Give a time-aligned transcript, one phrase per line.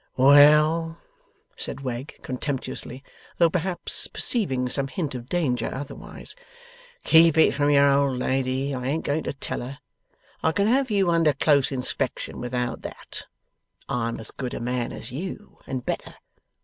[0.17, 0.97] 'Well,'
[1.55, 3.03] said Wegg, contemptuously,
[3.37, 6.35] though, perhaps, perceiving some hint of danger otherwise,
[7.03, 8.73] 'keep it from your old lady.
[8.73, 9.77] I ain't going to tell her.
[10.41, 13.27] I can have you under close inspection without that.
[13.87, 16.15] I'm as good a man as you, and better.